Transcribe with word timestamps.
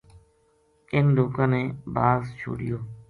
اِنھ 0.93 1.11
لوکاں 1.15 1.47
نے 1.53 1.61
باز 1.93 2.21
چھوڈیو 2.39 2.77